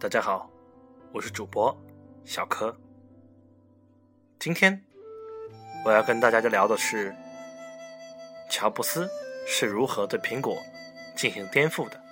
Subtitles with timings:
[0.00, 0.50] 大家好，
[1.12, 1.78] 我是主播
[2.24, 2.74] 小柯。
[4.38, 4.82] 今天
[5.84, 7.14] 我要跟大家聊的是
[8.48, 9.06] 乔布斯
[9.46, 10.56] 是如何对苹果
[11.14, 12.02] 进行颠覆的。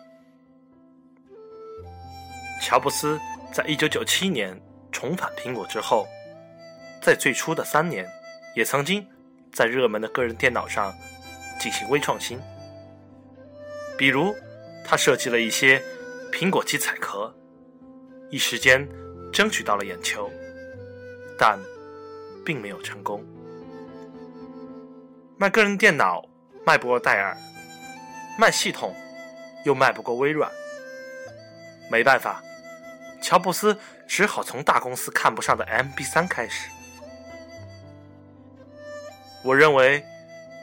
[2.61, 3.19] 乔布斯
[3.51, 4.55] 在一九九七年
[4.93, 6.07] 重返苹果之后，
[7.01, 8.07] 在最初的三年，
[8.55, 9.09] 也曾经
[9.51, 10.95] 在热门的个人电脑上
[11.59, 12.39] 进行微创新，
[13.97, 14.37] 比如
[14.85, 15.83] 他设计了一些
[16.31, 17.35] 苹果肌彩壳。
[18.31, 18.87] 一时间
[19.33, 20.31] 争取到了眼球，
[21.39, 21.59] 但
[22.45, 23.25] 并没有成功。
[25.37, 26.25] 卖个人电脑
[26.67, 27.37] 卖不过戴尔，
[28.39, 28.95] 卖系统
[29.65, 30.51] 又卖不过微软。
[31.91, 32.43] 没办法，
[33.23, 36.69] 乔布斯只好从大公司看不上的 MP3 开始。
[39.43, 40.05] 我认为，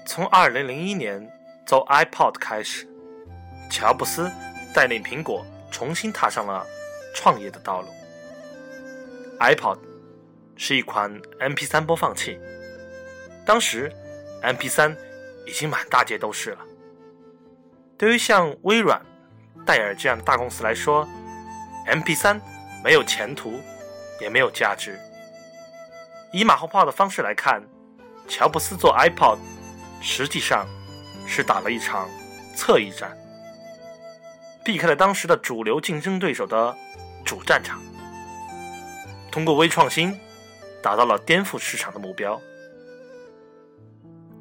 [0.06, 1.32] 从2001年
[1.66, 2.88] 走 iPod 开始，
[3.72, 4.32] 乔布斯
[4.74, 6.68] 带领苹果重新踏上了。
[7.16, 7.88] 创业的道路。
[9.40, 9.80] iPod
[10.56, 12.38] 是一款 MP3 播放器，
[13.46, 13.92] 当时
[14.44, 14.96] MP3
[15.48, 16.60] 已经满大街都是了。
[17.98, 19.02] 对于像微软、
[19.66, 21.08] 戴尔这样的大公司来说
[21.88, 22.40] ，MP3
[22.84, 23.60] 没有前途，
[24.22, 25.00] 也没有价值。
[26.32, 27.64] 以马后炮的方式来看，
[28.28, 29.38] 乔布斯做 iPod
[30.02, 30.68] 实际上
[31.26, 32.10] 是打了一场
[32.56, 33.18] 侧翼战，
[34.64, 36.76] 避开了当时的主流竞争对手的。
[37.26, 37.82] 主战场，
[39.32, 40.16] 通过微创新，
[40.82, 42.40] 达到了颠覆市场的目标。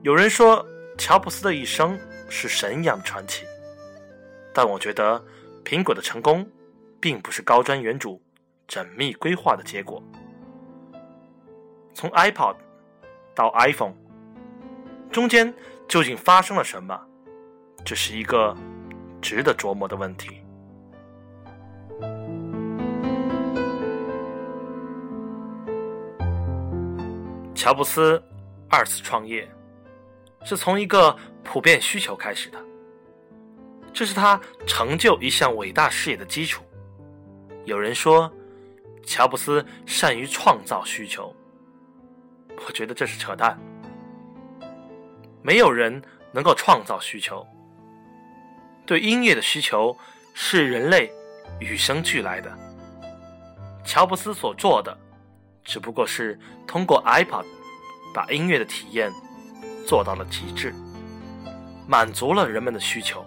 [0.02, 0.64] 有人说，
[0.98, 3.46] 乔布斯的一生是神一样的传奇，
[4.52, 5.24] 但我觉得，
[5.64, 6.46] 苹果的成功，
[7.00, 8.20] 并不是高瞻远瞩、
[8.68, 10.02] 缜密规划的结果。
[11.94, 12.56] 从 iPod
[13.34, 13.94] 到 iPhone，
[15.10, 15.52] 中间
[15.88, 17.00] 究竟发生了什么？
[17.82, 18.54] 这是一个
[19.22, 20.43] 值得琢磨的问题。
[27.64, 28.22] 乔布斯
[28.68, 29.50] 二次创业
[30.44, 32.62] 是从一个普遍需求开始的，
[33.90, 36.62] 这是他成就一项伟大事业的基础。
[37.64, 38.30] 有人说，
[39.06, 41.34] 乔布斯善于创造需求，
[42.66, 43.58] 我觉得这是扯淡。
[45.40, 47.46] 没有人能够创造需求，
[48.84, 49.96] 对音乐的需求
[50.34, 51.10] 是人类
[51.60, 52.54] 与生俱来的。
[53.86, 54.94] 乔布斯所做的。
[55.64, 57.44] 只不过是通过 iPod
[58.12, 59.10] 把音乐的体验
[59.86, 60.74] 做到了极致，
[61.88, 63.24] 满足了人们的需求。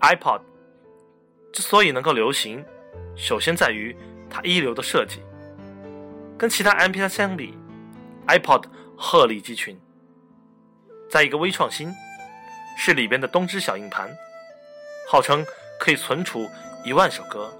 [0.00, 0.42] iPod
[1.52, 2.64] 之所以能够流行，
[3.16, 3.96] 首先在于
[4.30, 5.20] 它一流的设计。
[6.38, 7.58] 跟其他 MP3 相比
[8.28, 8.64] ，iPod
[8.96, 9.76] 鹤立鸡群。
[11.10, 11.92] 在一个微创新，
[12.76, 14.08] 是里边的东芝小硬盘，
[15.08, 15.44] 号称
[15.80, 16.48] 可以存储
[16.84, 17.52] 一万首歌，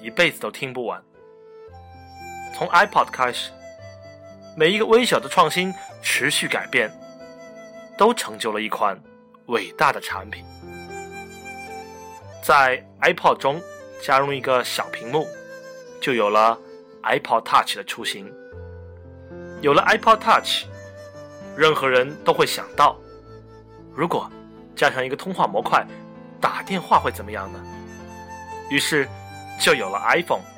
[0.00, 1.00] 一辈子都听不完。
[2.56, 3.50] 从 iPod 开始，
[4.56, 6.90] 每一个微小的创新持续改变，
[7.98, 8.98] 都成就了一款
[9.48, 10.42] 伟大的产品。
[12.42, 13.60] 在 iPod 中
[14.02, 15.26] 加入一个小屏幕，
[16.00, 16.58] 就有了
[17.02, 18.32] iPod Touch 的雏形。
[19.60, 20.64] 有了 iPod Touch，
[21.58, 22.96] 任何人都会想到，
[23.94, 24.30] 如果
[24.74, 25.86] 加上一个通话模块，
[26.40, 27.62] 打电话会怎么样呢？
[28.70, 29.06] 于是
[29.60, 30.55] 就有了 iPhone。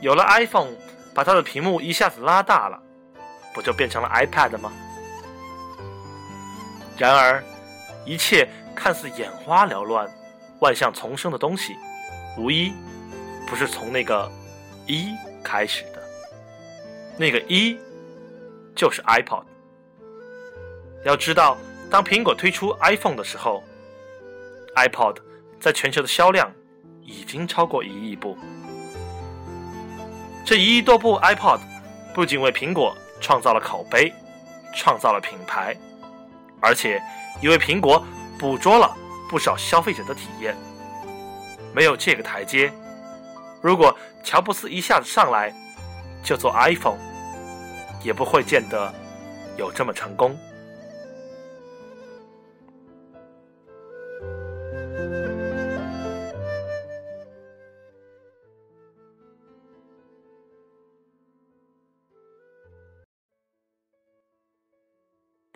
[0.00, 0.74] 有了 iPhone，
[1.14, 2.80] 把它的屏幕一下子拉大了，
[3.52, 4.72] 不就变成了 iPad 吗？
[6.96, 7.42] 然而，
[8.04, 10.08] 一切看似眼花缭乱、
[10.60, 11.76] 万象丛生的东西，
[12.36, 12.72] 无一
[13.46, 14.30] 不是从那个
[14.86, 16.02] 一开始的。
[17.16, 17.78] 那个一
[18.76, 19.42] 就是 iPod。
[21.04, 21.56] 要知道，
[21.90, 23.64] 当苹果推出 iPhone 的时候
[24.76, 25.16] ，iPod
[25.58, 26.52] 在全球的销量
[27.02, 28.38] 已经超过一亿部。
[30.48, 31.60] 这一亿多部 iPod
[32.14, 34.10] 不仅为苹果创造了口碑，
[34.74, 35.76] 创造了品牌，
[36.58, 36.98] 而且
[37.42, 38.02] 也为苹果
[38.38, 38.96] 捕捉了
[39.28, 40.56] 不少消费者的体验。
[41.74, 42.72] 没有这个台阶，
[43.60, 45.52] 如果乔布斯一下子上来
[46.24, 46.96] 就做 iPhone，
[48.02, 48.90] 也不会见得
[49.58, 50.34] 有这么成功。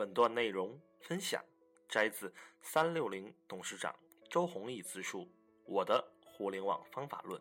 [0.02, 1.40] 本段内容分享
[1.88, 3.94] 摘自三六零董事长
[4.28, 5.20] 周鸿祎自述
[5.64, 7.40] 《我的互联网方法论》。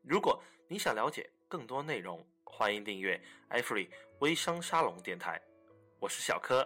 [0.00, 3.88] 如果你想了解更多内容，欢迎订阅 iFree
[4.20, 5.42] 微商沙龙电台。
[5.98, 6.64] 我是小柯，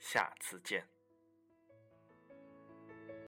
[0.00, 0.84] 下次见。